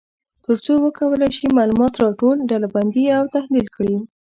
[0.45, 3.95] تر څو وکولای شي معلومات را ټول، ډلبندي او تحلیل کړي.